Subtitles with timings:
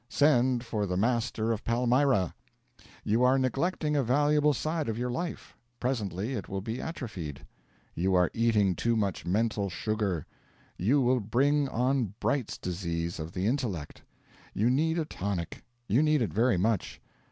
[0.09, 2.33] Send for 'The Master of Palmyra.'
[3.03, 7.45] You are neglecting a valuable side of your life; presently it will be atrophied.
[7.93, 10.25] You are eating too much mental sugar;
[10.75, 14.01] you will bring on Bright's disease of the intellect.
[14.55, 16.99] You need a tonic; you need it very much.